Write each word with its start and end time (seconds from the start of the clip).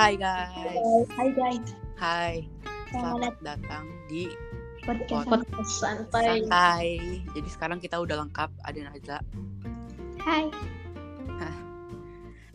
Hai 0.00 0.16
guys. 0.16 1.04
Hai 1.12 1.28
guys, 1.36 1.68
Hai. 2.00 2.48
selamat 2.88 3.36
datang 3.44 3.84
di 4.08 4.32
podcast. 4.80 5.28
podcast 5.28 5.72
santai. 5.76 6.40
Santai. 6.40 6.86
Jadi 7.36 7.48
sekarang 7.52 7.84
kita 7.84 8.00
udah 8.00 8.24
lengkap 8.24 8.48
ada 8.64 8.80
Naza 8.80 9.20
Hai, 10.24 10.48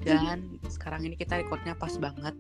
dan 0.02 0.58
sekarang 0.66 1.06
ini 1.06 1.14
kita 1.14 1.38
recordnya 1.38 1.78
pas 1.78 1.94
banget 2.02 2.34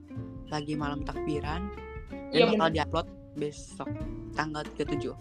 lagi 0.49 0.73
malam 0.73 1.05
takbiran 1.05 1.69
dan 2.09 2.33
Iya, 2.33 2.57
bakal 2.57 2.69
diupload 2.73 3.07
besok 3.37 3.89
tanggal 4.33 4.65
37. 4.73 5.13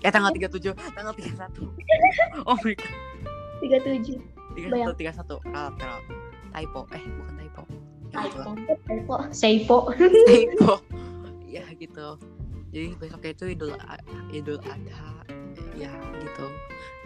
Eh 0.00 0.08
tanggal 0.08 0.32
37, 0.32 0.72
tanggal 0.96 1.12
31. 1.12 1.68
oh 2.48 2.56
my 2.64 2.72
god. 2.80 2.92
37. 3.60 4.24
31 4.56 4.96
31. 4.96 5.52
Ralat, 5.52 5.76
ralat. 5.76 6.04
Typo. 6.56 6.88
Eh, 6.96 7.04
bukan 7.04 7.34
typo. 7.36 7.81
Gitu. 8.12 8.40
Typo. 8.84 9.16
Seipo. 9.32 9.78
Typo. 10.28 10.72
ya 11.54 11.64
gitu. 11.76 12.20
Jadi 12.72 12.96
besoknya 12.96 13.30
itu 13.36 13.44
Idul 13.52 13.72
Idul 14.32 14.58
Adha 14.64 15.12
ya 15.76 15.92
gitu. 16.20 16.46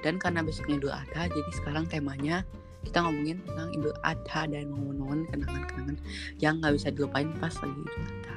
Dan 0.02 0.18
karena 0.22 0.42
besoknya 0.42 0.78
Idul 0.78 0.94
Adha, 0.94 1.26
jadi 1.26 1.50
sekarang 1.58 1.90
temanya 1.90 2.46
kita 2.86 3.02
ngomongin 3.02 3.42
tentang 3.42 3.74
Idul 3.74 3.96
Adha 4.06 4.46
dan 4.46 4.70
momen-momen 4.70 5.26
kenangan-kenangan 5.34 5.96
yang 6.38 6.62
nggak 6.62 6.78
bisa 6.78 6.94
dilupain 6.94 7.30
pas 7.42 7.54
lagi 7.58 7.78
Idul 7.82 8.02
Adha. 8.06 8.36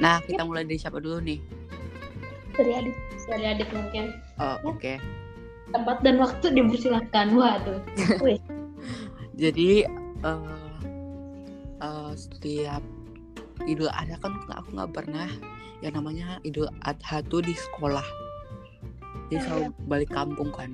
Nah, 0.00 0.16
kita 0.24 0.42
mulai 0.46 0.64
dari 0.64 0.78
siapa 0.78 1.02
dulu 1.02 1.18
nih? 1.18 1.42
Dari 2.54 2.72
adik. 2.72 2.96
Dari 3.26 3.44
adik 3.46 3.68
mungkin. 3.74 4.04
Oh, 4.38 4.56
oke. 4.64 4.96
Tempat 5.70 5.96
dan 6.02 6.16
waktu 6.18 6.46
dipersilahkan. 6.54 7.26
Waduh. 7.34 7.80
Jadi 9.42 9.84
eh 10.20 10.69
eh, 11.80 12.12
setiap 12.14 12.84
Idul 13.68 13.92
Adha 13.92 14.16
kan 14.20 14.40
aku 14.48 14.72
nggak 14.72 14.92
pernah 14.94 15.28
yang 15.84 15.96
namanya 15.96 16.40
Idul 16.44 16.68
Adha 16.84 17.20
tuh 17.24 17.44
di 17.44 17.52
sekolah. 17.52 18.04
Jadi 19.28 19.40
selalu 19.44 19.66
balik 19.84 20.10
kampung 20.12 20.48
kan. 20.52 20.72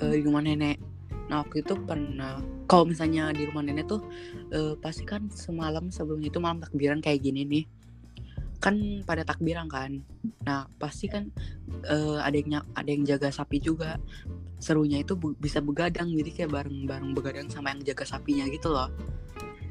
Eh, 0.00 0.20
di 0.20 0.22
rumah 0.24 0.44
nenek. 0.44 0.80
Nah 1.28 1.44
waktu 1.44 1.64
itu 1.64 1.74
pernah 1.80 2.40
kalau 2.68 2.88
misalnya 2.88 3.32
di 3.32 3.44
rumah 3.48 3.64
nenek 3.64 3.88
tuh 3.88 4.00
eh, 4.52 4.74
pasti 4.80 5.04
kan 5.08 5.28
semalam 5.32 5.88
sebelumnya 5.88 6.28
itu 6.28 6.40
malam 6.40 6.60
takbiran 6.60 7.00
kayak 7.00 7.24
gini 7.24 7.44
nih. 7.48 7.64
Kan 8.60 9.02
pada 9.08 9.24
takbiran 9.24 9.68
kan. 9.68 10.00
Nah 10.44 10.68
pasti 10.76 11.08
kan 11.08 11.32
eh, 11.88 12.18
ada 12.20 12.36
yang 12.36 12.64
ada 12.76 12.88
yang 12.88 13.04
jaga 13.08 13.32
sapi 13.32 13.60
juga. 13.60 13.96
Serunya 14.62 15.02
itu 15.02 15.18
bu- 15.18 15.34
bisa 15.40 15.58
begadang. 15.58 16.12
Jadi 16.14 16.30
kayak 16.30 16.50
bareng-bareng 16.52 17.10
begadang 17.16 17.48
sama 17.50 17.74
yang 17.74 17.82
jaga 17.82 18.06
sapinya 18.06 18.46
gitu 18.46 18.70
loh 18.70 18.92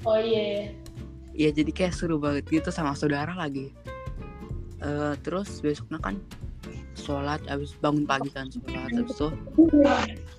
Oh 0.04 0.18
iya. 0.18 0.74
ya 1.32 1.50
jadi 1.50 1.72
kayak 1.72 1.94
seru 1.94 2.18
banget 2.18 2.44
gitu 2.50 2.70
sama 2.70 2.92
saudara 2.92 3.32
lagi. 3.32 3.72
Eh, 4.82 5.14
terus 5.22 5.62
besoknya 5.62 6.02
kan 6.02 6.18
sholat 6.92 7.40
habis 7.48 7.72
bangun 7.80 8.04
pagi 8.04 8.28
kan 8.30 8.50
sholat 8.50 8.92
habis 8.92 9.14
itu 9.14 9.30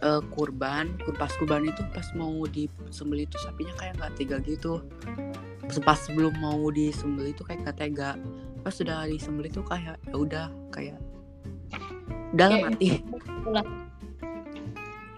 eh, 0.03 0.23
kurban. 0.31 0.93
Kur- 1.01 1.17
pas 1.17 1.33
kurban 1.35 1.65
itu 1.65 1.81
pas 1.95 2.05
mau 2.13 2.45
disembelih 2.45 3.25
itu 3.25 3.39
sapinya 3.39 3.73
kayak 3.79 3.95
nggak 3.99 4.13
tega 4.19 4.37
gitu. 4.43 4.83
Pas 5.81 5.97
sebelum 5.97 6.35
mau 6.43 6.69
disembelih 6.69 7.33
itu 7.33 7.43
kayak 7.43 7.63
nggak 7.65 7.79
tega. 7.79 8.11
Pas 8.61 8.75
sudah 8.75 9.07
disembelih 9.07 9.49
itu 9.49 9.63
kayak 9.63 9.97
ya 10.05 10.15
udah 10.15 10.47
kayak 10.71 10.99
udah 12.35 12.49
Kayak- 12.51 12.65
mati. 12.69 12.89
Udah. 13.47 13.65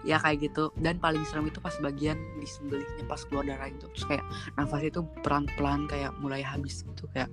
Ya 0.05 0.21
kayak 0.21 0.47
gitu. 0.47 0.69
Dan 0.79 1.01
paling 1.01 1.25
serem 1.27 1.49
itu 1.49 1.57
pas 1.59 1.73
bagian 1.81 2.15
disembelihnya 2.39 3.03
pas 3.09 3.19
keluar 3.25 3.43
darah 3.43 3.67
itu. 3.67 3.89
Terus 3.97 4.05
kayak 4.07 4.25
nafasnya 4.55 4.89
itu 4.93 5.01
pelan-pelan 5.25 5.89
kayak 5.89 6.13
mulai 6.21 6.45
habis 6.45 6.85
gitu 6.85 7.09
kayak 7.11 7.27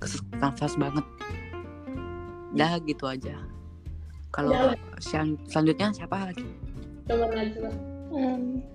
keses 0.00 0.24
nafas 0.40 0.74
banget. 0.80 1.04
Dah 2.56 2.80
gitu 2.82 3.04
aja. 3.06 3.36
Kalau 4.34 4.74
yang 5.14 5.38
selanjutnya 5.46 5.94
siapa 5.94 6.32
lagi? 6.32 6.48
Coba 7.06 7.30
Najwa. 7.30 7.70
Em, 8.14 8.66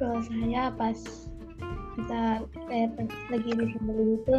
kalau 0.00 0.24
saya 0.24 0.72
pas 0.72 0.96
kita 1.92 2.40
eh, 2.72 2.88
pas 2.96 3.08
lagi 3.28 3.50
di 3.52 3.66
sembelih 3.76 4.16
itu 4.24 4.36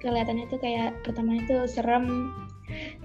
kelihatannya 0.00 0.48
tuh 0.48 0.60
kayak 0.62 0.96
pertama 1.04 1.36
itu 1.36 1.68
serem. 1.68 2.32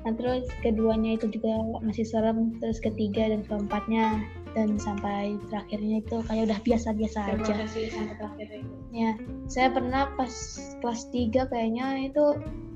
Nah 0.03 0.13
terus 0.15 0.47
keduanya 0.63 1.19
itu 1.19 1.27
juga 1.31 1.51
masih 1.83 2.07
serem. 2.07 2.55
Terus 2.63 2.79
ketiga 2.79 3.27
dan 3.27 3.43
keempatnya 3.43 4.23
dan 4.53 4.77
sampai 4.77 5.37
terakhirnya 5.49 5.99
itu 5.99 6.17
kayak 6.23 6.43
udah 6.47 6.59
biasa-biasa 6.61 7.19
aja 7.25 7.33
Terima 7.35 7.65
kasih 7.65 7.83
sampai 7.89 8.15
terakhir 8.15 8.47
itu. 8.61 8.73
Ya, 8.93 9.11
saya 9.49 9.67
pernah 9.69 10.03
pas 10.13 10.33
kelas 10.79 11.01
3 11.09 11.49
kayaknya 11.49 11.85
itu 12.07 12.25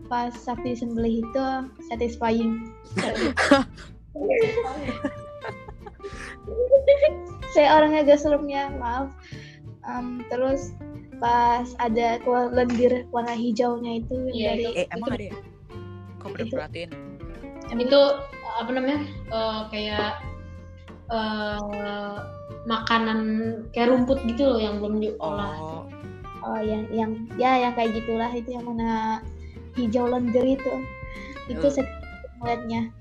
pas 0.07 0.33
sapi 0.33 0.73
sembelih 0.73 1.21
itu 1.21 1.43
satisfying. 1.85 2.73
saya 7.53 7.67
orangnya 7.77 8.05
agak 8.05 8.19
seremnya, 8.19 8.69
maaf. 8.77 9.09
Em, 9.87 10.21
terus 10.27 10.73
pas 11.17 11.65
ada 11.79 12.19
lendir 12.51 13.07
warna 13.09 13.33
hijaunya 13.33 14.03
itu 14.03 14.15
Iya, 14.29 14.49
dari 14.53 14.63
eh 14.75 14.87
emang 14.93 15.09
ada 15.15 15.23
ya 15.23 15.37
kok 16.19 16.29
pernah 16.29 16.45
Itu- 16.45 16.55
perhatiin 16.55 16.89
Itu 17.67 18.01
apa 18.53 18.69
namanya? 18.69 18.99
eh, 19.27 19.59
kayak 19.73 20.11
eh 21.07 22.17
makanan 22.67 23.19
kayak 23.71 23.95
rumput 23.95 24.19
gitu 24.27 24.43
loh 24.43 24.59
yang 24.59 24.83
belum 24.83 24.99
diolah. 24.99 25.55
oh 25.55 25.83
oh 26.43 26.59
yang 26.59 26.83
yang 26.91 27.11
ya 27.39 27.67
yang 27.67 27.73
kayak 27.75 27.95
gitulah 27.95 28.31
itu 28.31 28.55
yang 28.55 28.65
mana 28.67 29.23
hijau 29.79 30.07
lendir 30.07 30.43
itu. 30.43 30.73
Itu 31.47 31.67
Oh. 31.71 31.85
melihatnya 32.43 32.91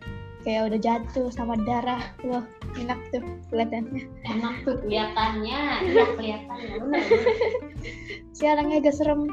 kayak 0.46 0.70
udah 0.70 0.80
jatuh 0.80 1.28
sama 1.34 1.58
darah. 1.66 2.00
Loh, 2.22 2.46
enak 2.78 2.96
tuh 3.10 3.20
kelihatannya. 3.50 4.06
Enak 4.24 4.54
tuh 4.62 4.78
kelihatannya. 4.86 5.60
Iya 5.82 6.04
kelihatannya. 6.14 6.74
Benar. 6.86 7.04
si 8.36 8.44
orangnya 8.44 8.84
agak 8.84 8.94
serem 8.96 9.24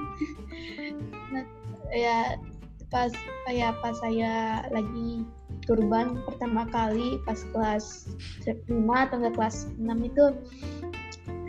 nah, 1.36 1.46
ya 1.92 2.40
pas 2.88 3.12
kayak 3.50 3.76
pas 3.84 3.96
saya 4.00 4.64
lagi 4.72 5.28
kurban 5.66 6.20
pertama 6.28 6.68
kali 6.70 7.20
pas 7.24 7.40
kelas 7.56 8.08
5 8.46 8.70
atau 8.72 9.16
enggak 9.20 9.36
kelas 9.36 9.70
6 9.80 10.10
itu 10.10 10.26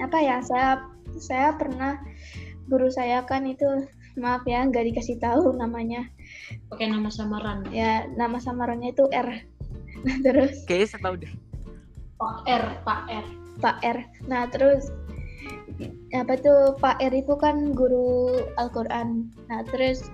apa 0.03 0.19
ya 0.19 0.37
saya 0.43 0.83
saya 1.19 1.55
pernah 1.55 1.99
guru 2.67 2.91
saya 2.91 3.23
kan 3.27 3.47
itu 3.47 3.67
maaf 4.19 4.47
ya 4.47 4.63
nggak 4.67 4.95
dikasih 4.95 5.19
tahu 5.19 5.55
namanya 5.59 6.07
Pakai 6.71 6.87
nama 6.91 7.11
samaran. 7.11 7.67
ya 7.75 8.07
nama 8.15 8.39
samarannya 8.39 8.95
itu 8.95 9.07
R 9.11 9.29
nah 10.07 10.17
terus 10.27 10.63
kayaknya 10.67 10.89
saya 10.95 11.03
tahu 11.03 11.17
deh 11.19 11.33
Pak 12.15 12.47
R, 12.47 12.65
Pak 12.87 13.01
R. 13.11 13.27
Pak 13.59 13.77
R. 13.83 13.99
Nah 14.31 14.47
terus 14.49 14.91
apa 16.15 16.39
tuh 16.39 16.79
Pak 16.79 17.03
R 17.03 17.13
itu 17.13 17.35
kan 17.37 17.75
guru 17.75 18.39
Al-Quran. 18.57 19.29
Nah 19.51 19.61
terus 19.69 20.09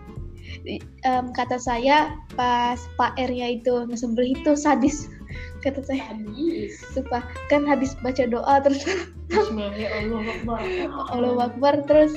em, 0.66 1.25
kata 1.32 1.56
saya 1.56 2.16
pas 2.37 2.78
Pak 2.97 3.16
R-nya 3.16 3.60
itu 3.60 3.87
ngesembelih 3.88 4.37
itu 4.37 4.53
sadis. 4.56 5.09
Kata 5.65 5.84
saya. 5.84 6.10
Hadis. 6.10 6.81
sumpah. 6.97 7.22
Kan 7.53 7.69
habis 7.69 7.93
baca 8.00 8.25
doa 8.25 8.65
terus 8.65 8.82
Bismillahirrahmanirrahim. 9.28 10.88
Allah 10.91 11.53
Akbar. 11.53 11.84
Terus 11.84 12.16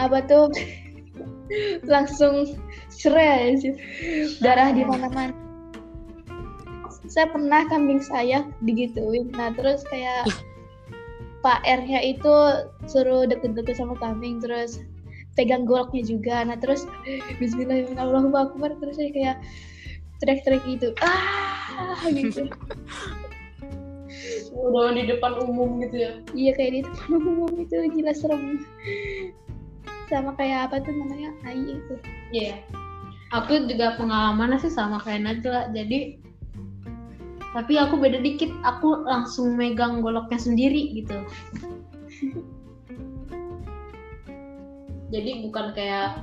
apa 0.00 0.24
tuh? 0.24 0.50
Langsung 1.92 2.58
cerai 2.90 3.60
sih 3.60 3.76
darah 4.40 4.72
di 4.72 4.82
mana-mana. 4.82 5.36
Saya 7.06 7.30
pernah 7.30 7.68
kambing 7.70 8.02
saya 8.02 8.42
digituin. 8.64 9.30
Nah 9.36 9.54
terus 9.54 9.86
kayak 9.86 10.26
Pak 11.46 11.62
R-nya 11.62 12.02
itu 12.02 12.34
suruh 12.90 13.28
deket-deket 13.30 13.78
sama 13.78 13.94
kambing 14.02 14.42
terus 14.42 14.82
pegang 15.36 15.68
goloknya 15.68 16.02
juga 16.02 16.42
nah 16.48 16.56
terus 16.56 16.88
Bismillahirrahmanirrahim 17.38 18.80
terus 18.80 18.96
saya 18.96 19.12
kayak 19.12 19.36
teriak-teriak 20.24 20.64
gitu 20.64 20.88
ah 21.04 22.00
gitu 22.08 22.48
Udah 24.56 24.96
di 24.96 25.04
depan 25.04 25.36
umum 25.44 25.84
gitu 25.84 25.96
ya. 26.00 26.10
iya 26.32 26.56
kayak 26.56 26.72
di 26.72 26.80
depan 26.88 27.10
umum 27.20 27.52
itu 27.60 27.76
gila 27.92 28.12
serem 28.16 28.64
sama 30.08 30.32
kayak 30.38 30.70
apa 30.70 30.80
tuh 30.80 30.94
namanya 30.94 31.34
AI 31.44 31.76
itu 31.76 31.94
Iya. 32.30 32.62
Aku 33.34 33.66
juga 33.66 33.98
pengalamannya 33.98 34.62
sih 34.62 34.70
sama 34.70 35.02
kayak 35.02 35.26
Najla. 35.26 35.74
Jadi 35.74 36.18
tapi 37.54 37.74
aku 37.74 37.98
beda 37.98 38.22
dikit. 38.22 38.50
Aku 38.62 39.02
langsung 39.02 39.58
megang 39.58 39.98
goloknya 40.02 40.38
sendiri 40.38 40.94
gitu. 40.94 41.18
Jadi 45.16 45.30
bukan 45.48 45.72
kayak 45.72 46.20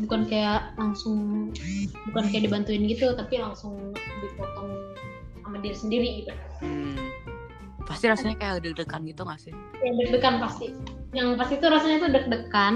bukan 0.00 0.24
kayak 0.24 0.72
langsung 0.80 1.52
bukan 2.08 2.24
kayak 2.32 2.48
dibantuin 2.48 2.88
gitu, 2.88 3.12
tapi 3.12 3.36
langsung 3.36 3.92
dipotong 4.24 4.72
sama 5.44 5.60
diri 5.60 5.76
sendiri 5.76 6.08
gitu. 6.24 6.32
hmm. 6.64 6.96
pasti 7.84 8.08
rasanya 8.08 8.34
kayak 8.40 8.64
deg-degan 8.64 9.04
gitu 9.04 9.22
gak 9.28 9.36
sih 9.38 9.52
Yang 9.84 9.94
deg-degan 10.08 10.40
pasti. 10.40 10.72
Yang 11.12 11.28
pasti 11.36 11.54
itu 11.60 11.66
rasanya 11.68 11.96
tuh 12.00 12.10
deg-degan 12.16 12.74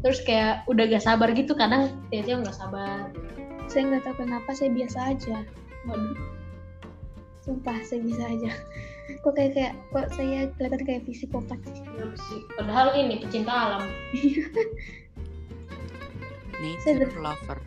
terus 0.00 0.20
kayak 0.24 0.64
udah 0.68 0.84
gak 0.88 1.04
sabar 1.04 1.28
gitu 1.36 1.52
kadang 1.56 1.92
tiba-tiba 2.08 2.44
nggak 2.44 2.56
sabar 2.56 3.08
Saya 3.68 3.88
nggak 3.88 4.02
tahu 4.04 4.24
kenapa 4.24 4.50
saya 4.52 4.70
biasa 4.72 4.98
aja. 5.16 5.36
waduh 5.88 6.16
Sumpah 7.44 7.76
saya 7.84 8.00
bisa 8.00 8.24
aja. 8.24 8.52
Kok 9.04 9.32
kayak 9.36 9.52
kayak 9.52 9.72
kok 9.92 10.08
saya 10.16 10.48
kelihatan 10.56 10.82
kayak 10.84 11.02
psikopat. 11.04 11.58
Sih? 11.64 12.40
padahal 12.56 12.96
ini 12.96 13.20
pecinta 13.20 13.52
alam 13.52 13.84
Nature 16.64 17.12
lover. 17.20 17.58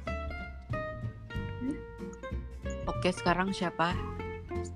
Oke, 2.88 3.14
sekarang 3.14 3.54
siapa? 3.54 3.94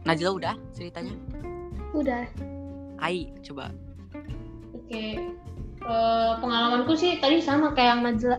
Najla 0.06 0.30
udah 0.30 0.56
ceritanya? 0.78 1.16
Udah. 1.98 2.30
Ai, 3.02 3.34
coba. 3.42 3.74
oke 4.78 5.18
Eh, 5.82 6.34
pengalamanku 6.38 6.94
sih 6.94 7.18
tadi 7.18 7.42
sama 7.42 7.74
kayak 7.74 7.98
yang 7.98 8.02
Najla 8.06 8.38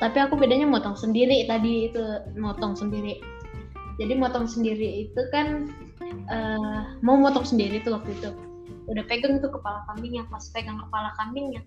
tapi 0.00 0.18
aku 0.24 0.40
bedanya 0.40 0.64
motong 0.64 0.96
sendiri 0.96 1.44
tadi 1.44 1.92
itu 1.92 2.00
motong 2.40 2.72
sendiri 2.72 3.20
jadi 4.00 4.16
motong 4.16 4.48
sendiri 4.48 5.04
itu 5.04 5.20
kan 5.28 5.68
eh, 6.28 6.80
mau 7.00 7.16
motong 7.16 7.46
sendiri 7.46 7.80
tuh 7.82 7.98
waktu 7.98 8.14
itu 8.14 8.30
udah 8.90 9.04
pegang 9.06 9.38
tuh 9.38 9.50
kepala 9.50 9.82
kambingnya 9.90 10.26
pas 10.30 10.42
pegang 10.50 10.78
kepala 10.78 11.10
kambingnya 11.18 11.62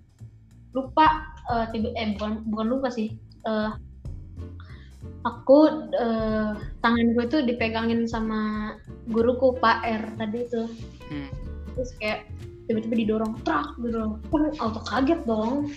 lupa 0.76 1.24
eh, 1.52 1.66
tiba 1.72 1.92
eh 1.96 2.16
bukan 2.20 2.44
bukan 2.48 2.68
lupa 2.70 2.88
sih 2.92 3.16
Eh, 3.46 3.72
aku 5.22 5.58
eh, 5.94 6.52
tangan 6.82 7.08
gue 7.14 7.26
tuh 7.30 7.42
dipegangin 7.46 8.10
sama 8.10 8.74
guruku 9.06 9.54
Pak 9.62 9.86
R 9.86 10.04
tadi 10.18 10.50
itu 10.50 10.64
Hmm. 11.06 11.30
terus 11.78 11.94
kayak 12.02 12.26
tiba-tiba 12.66 12.96
didorong 12.98 13.38
trak 13.46 13.78
gitu 13.78 14.18
kan 14.34 14.42
auto 14.58 14.82
kaget 14.90 15.22
dong 15.30 15.70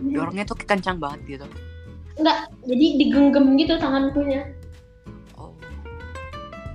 Dorongnya 0.00 0.48
tuh 0.48 0.56
kencang 0.56 0.96
banget 0.96 1.20
gitu. 1.38 1.46
enggak 2.16 2.48
jadi 2.64 2.86
digenggam 2.96 3.56
gitu 3.60 3.76
Oh. 3.76 4.40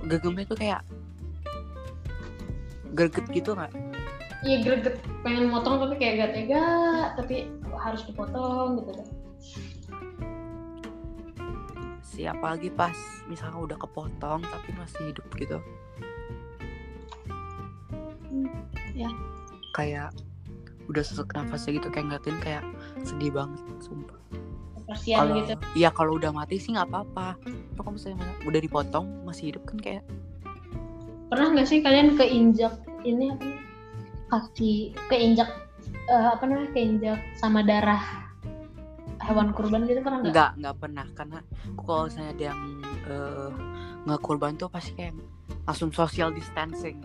Gegemnya 0.08 0.48
tuh 0.48 0.58
kayak 0.58 0.80
greget 2.96 3.26
gitu 3.30 3.52
nggak? 3.54 3.70
iya 4.46 4.62
greget 4.62 4.96
pengen 5.26 5.50
motong 5.50 5.82
tapi 5.82 5.94
kayak 5.98 6.14
gak 6.22 6.32
tega 6.34 6.66
tapi 7.18 7.50
harus 7.74 8.02
dipotong 8.06 8.82
gitu 8.82 8.90
deh 8.94 9.08
Siapa 12.18 12.58
lagi 12.58 12.66
pas 12.66 12.98
misalnya 13.30 13.62
udah 13.62 13.78
kepotong 13.78 14.42
tapi 14.42 14.74
masih 14.74 15.14
hidup 15.14 15.22
gitu. 15.38 15.62
Hmm, 18.26 18.50
ya. 18.90 19.06
Kayak 19.70 20.10
udah 20.90 21.02
sesak 21.06 21.30
nafasnya 21.30 21.78
gitu 21.78 21.86
kayak 21.94 22.10
ngeliatin 22.10 22.38
kayak 22.42 22.66
sedih 23.06 23.30
banget 23.30 23.62
sumpah. 23.78 24.18
Kasihan 24.88 25.28
Kalau 25.28 25.36
gitu 25.36 25.52
iya 25.76 25.88
kalau 25.92 26.12
udah 26.16 26.32
mati 26.32 26.56
sih 26.56 26.72
nggak 26.72 26.88
apa-apa. 26.88 27.36
Tapi 27.44 27.80
kalau 27.80 27.94
misalnya 27.94 28.28
udah 28.48 28.60
dipotong 28.60 29.06
masih 29.28 29.52
hidup 29.52 29.62
kan 29.68 29.78
kayak 29.78 30.04
pernah 31.28 31.52
nggak 31.52 31.68
sih 31.68 31.84
kalian 31.84 32.16
keinjak 32.16 32.74
ini 33.04 33.36
apa 33.36 33.48
kaki 34.28 34.96
keinjak 35.12 35.48
eh, 36.08 36.28
apa 36.32 36.44
namanya 36.44 36.72
keinjak 36.72 37.20
sama 37.36 37.60
darah 37.60 38.00
hewan 39.24 39.52
kurban 39.52 39.84
gitu 39.84 40.00
pernah 40.00 40.24
nggak 40.24 40.32
nggak 40.32 40.50
nggak 40.64 40.76
pernah 40.80 41.06
karena 41.12 41.38
kalau 41.84 42.08
misalnya 42.08 42.32
ada 42.32 42.44
yang 42.52 42.60
eh, 43.08 43.50
nggak 44.08 44.20
kurban 44.24 44.56
tuh 44.56 44.72
pasti 44.72 44.96
kayak 44.96 45.14
langsung 45.68 45.92
social 45.92 46.32
distancing. 46.32 46.96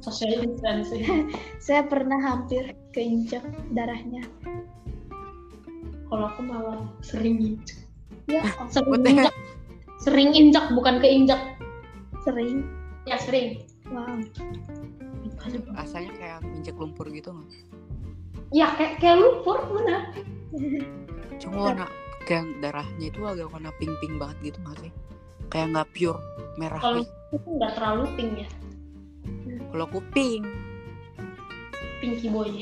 social 0.00 0.40
distancing 0.40 1.04
Saya 1.64 1.84
pernah 1.84 2.16
hampir 2.16 2.72
keinjak 2.96 3.44
darahnya. 3.76 4.24
Kalau 6.10 6.26
aku 6.26 6.40
malah 6.42 6.80
sering 7.00 7.38
injak 7.40 7.78
Ya, 8.26 8.42
sering 8.74 9.02
injak 9.06 9.34
sering 9.98 10.30
injak 10.32 10.64
bukan 10.70 10.98
keinjak 10.98 11.40
sering. 12.20 12.66
ya 13.04 13.16
sering 13.16 13.64
Wow. 13.90 14.22
Rasanya 15.74 16.12
kayak 16.14 16.38
injek 16.52 16.76
lumpur 16.76 17.08
gitu 17.08 17.30
nggak? 17.30 17.48
ya 18.50 18.70
kayak 18.74 18.98
kayak 18.98 19.18
lumpur 19.18 19.58
benar 19.66 20.10
Cuma 21.38 21.70
warna 21.70 21.86
kayak 22.22 22.46
darahnya 22.58 23.06
itu 23.08 23.18
agak 23.22 23.46
warna 23.48 23.70
pink 23.78 23.90
pink 23.98 24.14
banget 24.14 24.38
gitu 24.44 24.58
nggak 24.60 24.78
sih? 24.78 24.92
Kayak 25.48 25.66
nggak 25.72 25.88
pure 25.90 26.18
merah. 26.54 26.78
kalau 26.78 27.02
gitu. 27.02 27.10
itu 27.32 27.48
nggak 27.56 27.72
terlalu 27.74 28.04
pink 28.14 28.32
ya 28.36 28.48
Kalau 29.70 29.84
aku 29.86 30.00
pink, 30.10 30.42
pinky 31.98 32.26
boy 32.28 32.50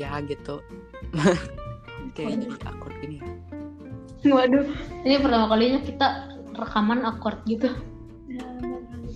ya 0.00 0.16
gitu. 0.24 0.64
kayak 2.16 2.40
jadi 2.40 2.56
akord 2.64 2.94
gini. 2.98 3.18
waduh 4.22 4.64
ini 5.02 5.16
pertama 5.16 5.46
kalinya 5.46 5.80
kita 5.80 6.06
rekaman 6.52 7.04
akord 7.04 7.40
gitu 7.44 7.68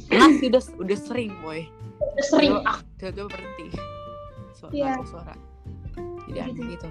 Ya, 0.04 0.20
Nah, 0.20 0.30
sih 0.36 0.46
udah 0.46 0.62
udah 0.76 0.98
sering 0.98 1.32
boy. 1.40 1.64
sering 2.20 2.60
Tiba-tiba- 2.60 2.82
Tiba-tiba 2.98 3.26
berhenti. 3.30 3.66
Suara, 4.52 4.72
Iya. 4.72 4.92
suara. 5.02 5.34
Jadi 6.24 6.34
Gitu. 6.34 6.44
aneh 6.44 6.64
gitu. 6.70 6.88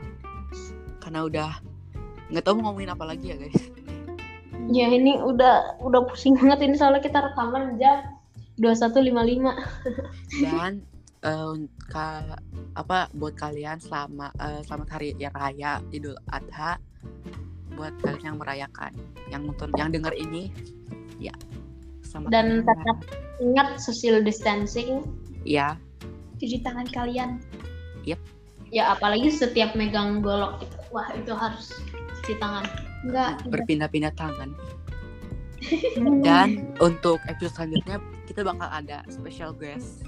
Karena 0.97 1.19
udah 1.21 1.49
nggak 2.29 2.43
tahu 2.43 2.53
mau 2.57 2.71
ngomongin 2.71 2.89
apa 2.89 3.05
lagi 3.05 3.25
ya 3.29 3.37
guys. 3.37 3.59
ya 4.71 4.87
ini 4.87 5.19
udah 5.19 5.83
udah 5.83 6.07
pusing 6.07 6.33
banget 6.33 6.63
ini 6.63 6.73
soalnya 6.73 6.99
kita 6.99 7.19
rekaman 7.21 7.75
jam 7.75 7.99
21.55 8.55 9.51
Dan 10.41 10.79
ka- 11.87 12.39
apa 12.75 13.07
buat 13.15 13.33
kalian 13.39 13.79
selama 13.79 14.29
eh, 14.37 14.59
selamat 14.67 14.87
hari 14.91 15.15
raya 15.15 15.79
Idul 15.95 16.19
Adha 16.29 16.77
buat 17.73 17.95
kalian 18.05 18.35
yang 18.35 18.37
merayakan, 18.37 18.93
yang 19.33 19.49
nonton, 19.49 19.73
yang 19.79 19.89
denger 19.89 20.13
ini, 20.13 20.53
ya 21.17 21.33
selamat 22.05 22.29
dan 22.29 22.45
hari 22.45 22.67
tetap 22.69 22.97
ingat 23.41 23.67
social 23.81 24.21
distancing. 24.21 25.01
Ya. 25.41 25.79
Cuci 26.37 26.61
tangan 26.61 26.85
kalian. 26.93 27.41
ya 28.73 28.93
apalagi 28.93 29.29
setiap 29.29 29.77
megang 29.77 30.21
golok 30.25 30.65
gitu 30.65 30.77
wah 30.93 31.07
itu 31.17 31.33
harus 31.33 31.73
cuci 32.21 32.37
tangan. 32.37 32.65
Enggak, 33.03 33.41
berpindah-pindah 33.49 34.13
tangan. 34.13 34.53
Dan 36.25 36.75
untuk 36.83 37.23
episode 37.25 37.55
selanjutnya 37.55 37.97
kita 38.27 38.43
bakal 38.43 38.67
ada 38.69 39.01
special 39.07 39.55
guest. 39.55 40.05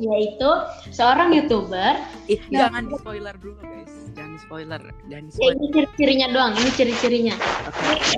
Yaitu 0.00 0.48
seorang 0.90 1.30
youtuber 1.30 1.92
Ih, 2.26 2.40
Ya. 2.48 2.66
jangan 2.66 2.88
di 2.88 2.96
spoiler 2.96 3.34
dulu 3.36 3.60
guys, 3.60 3.92
jangan 4.16 4.36
spoiler, 4.40 4.80
jangan 5.06 5.24
di 5.24 5.30
ya 5.30 5.36
spoiler. 5.36 5.54
ini 5.54 5.66
ciri-cirinya 5.70 6.26
doang 6.32 6.52
ini 6.56 6.70
ciri-cirinya 6.72 7.34
Oke. 7.68 8.16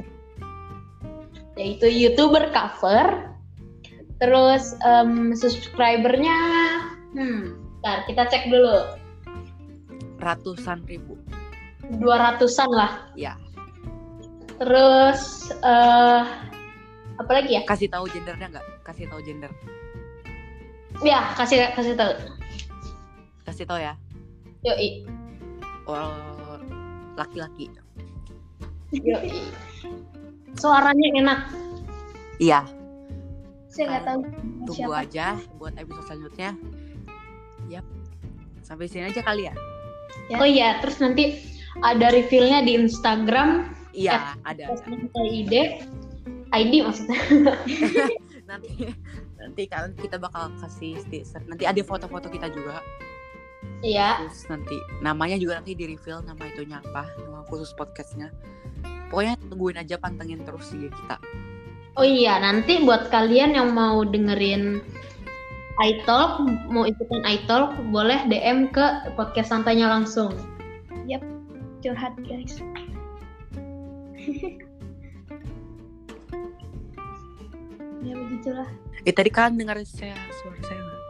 yaitu 1.54 1.86
youtuber 1.86 2.48
cover 2.50 3.28
terus 4.16 4.78
em, 4.80 5.34
subscribernya 5.34 6.38
hmm 7.12 7.58
ntar 7.82 8.06
kita 8.06 8.24
cek 8.24 8.46
dulu 8.46 9.02
Ratusan 10.16 10.86
ribu, 10.86 11.18
200-an 11.98 12.70
lah 12.70 13.10
ya. 13.18 13.34
terus 14.54 15.50
eh 15.66 16.22
apa 17.18 17.30
lagi 17.34 17.58
ya 17.58 17.62
Kasih 17.66 17.90
tahu 17.90 18.06
gendernya 18.06 18.46
nggak? 18.48 18.66
Kasih 18.82 19.10
tahu 19.10 19.18
gender. 19.20 19.50
Ya 21.00 21.32
kasih 21.34 21.72
kasih 21.72 21.94
tahu 21.94 22.12
Kasih 23.42 23.64
tahu 23.64 23.80
ya. 23.80 23.94
yoi 24.62 25.02
Oh, 25.82 26.60
laki-laki. 27.14 27.66
yoi 28.92 29.50
suaranya 30.54 31.08
enak 31.16 31.40
Iya, 32.36 32.66
saya 33.68 33.84
nggak 33.88 34.04
tahu 34.04 34.18
tunggu 34.66 34.74
siapa. 34.90 35.02
aja 35.06 35.26
buat 35.56 35.74
episode 35.76 36.04
selanjutnya. 36.04 36.50
Yap. 37.68 37.86
Sampai 38.60 38.86
sini 38.86 39.06
aja 39.06 39.22
kali 39.22 39.46
ya. 39.46 39.54
Ya. 40.26 40.36
oh 40.36 40.48
iya 40.48 40.68
terus 40.78 40.98
nanti 40.98 41.38
ada 41.80 42.10
revealnya 42.10 42.62
di 42.62 42.74
Instagram 42.76 43.70
Iya, 43.92 44.34
ada. 44.42 44.74
ada. 44.74 44.82
ID 45.14 45.52
ID 46.50 46.72
maksudnya 46.82 47.20
Nanti 48.50 48.90
nanti 49.42 49.66
kan 49.66 49.92
kita 49.98 50.16
bakal 50.16 50.48
kasih 50.62 51.02
teaser. 51.10 51.42
Nanti 51.50 51.66
ada 51.66 51.82
foto-foto 51.82 52.30
kita 52.30 52.48
juga. 52.54 52.80
iya 53.82 54.22
Terus 54.22 54.46
nanti 54.46 54.76
namanya 55.02 55.34
juga 55.42 55.58
nanti 55.58 55.74
di 55.74 55.90
reveal 55.90 56.22
nama 56.22 56.42
itunya 56.46 56.78
apa, 56.78 57.10
nama 57.26 57.42
khusus 57.50 57.74
podcastnya. 57.74 58.30
Pokoknya 59.10 59.34
tungguin 59.50 59.78
aja 59.82 59.98
pantengin 59.98 60.46
terus 60.46 60.70
sih 60.70 60.86
kita. 60.88 61.18
oh 62.00 62.08
iya 62.08 62.40
nanti 62.40 62.80
buat 62.88 63.12
kalian 63.12 63.52
yang 63.52 63.76
mau 63.76 64.00
dengerin 64.00 64.80
iTalk 65.84 66.40
mau 66.72 66.88
ikutan 66.88 67.20
iTalk 67.28 67.76
boleh 67.92 68.16
DM 68.32 68.72
ke 68.72 69.12
podcast 69.12 69.52
santainya 69.52 69.92
langsung 69.92 70.32
Curhat 71.82 72.14
guys. 72.22 72.62
ya 78.02 78.14
begitulah. 78.18 78.68
Eh 79.06 79.14
tadi 79.14 79.30
kan 79.30 79.54
dengar 79.54 79.78
saya 79.86 80.18
suara 80.42 80.58
saya 80.66 80.80
nggak? 80.82 81.00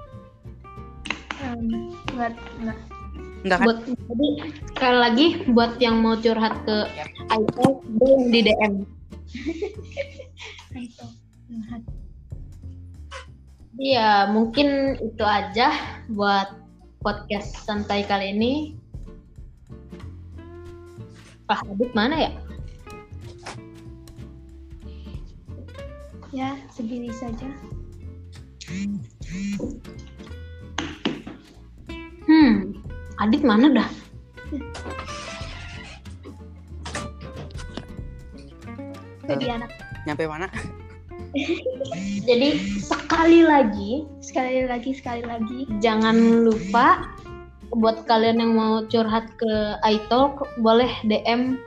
Enggak, 1.42 2.32
enggak. 2.60 2.78
Enggak 3.42 3.58
kan? 3.58 3.66
Buat 3.66 3.78
jadi 3.88 4.28
sekali 4.70 4.98
lagi 5.00 5.26
buat 5.50 5.72
yang 5.82 5.96
mau 5.98 6.14
curhat 6.14 6.54
ke 6.62 6.76
Yap. 6.94 7.08
Aiko 7.34 7.82
boleh 7.98 8.30
di 8.30 8.40
DM. 8.46 8.74
Itu. 10.78 11.06
Curhat. 11.50 11.82
Iya, 13.82 14.30
mungkin 14.30 15.00
itu 15.00 15.24
aja 15.24 15.74
buat 16.12 16.54
podcast 17.02 17.66
santai 17.66 18.06
kali 18.06 18.36
ini. 18.36 18.52
Pak 21.50 21.66
Adit 21.66 21.90
mana 21.96 22.30
ya? 22.30 22.32
Ya, 26.32 26.56
segini 26.72 27.12
saja. 27.12 27.44
Hmm, 32.24 32.72
Adit 33.20 33.44
mana 33.44 33.68
dah? 33.68 33.90
Jadi 39.28 39.46
anak 39.52 39.70
Nyampe 40.08 40.24
mana? 40.24 40.48
Jadi 42.28 42.48
sekali 42.80 43.44
lagi 43.44 44.08
sekali 44.24 44.64
lagi 44.64 44.90
sekali 44.96 45.22
lagi 45.28 45.68
jangan 45.84 46.48
lupa 46.48 47.12
buat 47.76 48.04
kalian 48.08 48.40
yang 48.40 48.52
mau 48.56 48.74
curhat 48.88 49.28
ke 49.36 49.76
iTalk 49.84 50.48
boleh 50.60 50.92
DM 51.04 51.60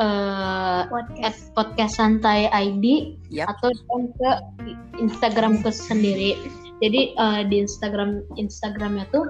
eh, 0.00 0.80
at 0.80 0.88
podcast. 0.88 1.40
podcast 1.52 1.94
santai 2.00 2.48
ID 2.48 3.16
Yap. 3.28 3.52
atau 3.56 3.68
DM 3.70 4.04
ke 4.16 4.30
Instagram 4.96 5.60
ke 5.60 5.70
sendiri. 5.70 6.40
Jadi 6.80 7.12
eh, 7.12 7.40
di 7.46 7.56
Instagram 7.60 8.24
Instagramnya 8.40 9.04
tuh 9.12 9.28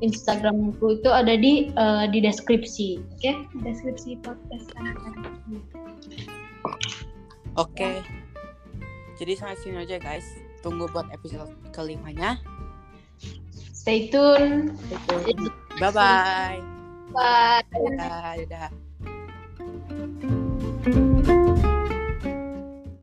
Instagramku 0.00 0.98
itu 0.98 1.10
ada 1.12 1.36
di 1.36 1.70
eh, 1.70 2.04
di 2.10 2.18
deskripsi, 2.18 2.98
oke? 2.98 3.32
Deskripsi 3.62 4.18
podcast 4.24 4.66
anak 4.80 4.96
Oke. 7.58 8.02
Jadi 9.20 9.32
sampai 9.36 9.58
sini 9.60 9.84
aja 9.84 10.00
guys. 10.00 10.24
Tunggu 10.60 10.88
buat 10.92 11.08
episode 11.12 11.52
kelimanya. 11.72 12.40
Stay 13.72 14.12
tune. 14.12 14.76
Bye 15.80 15.92
bye. 15.92 16.60
Bye. 17.12 17.64
Dadah. 17.68 18.36
Dadah. 18.44 18.79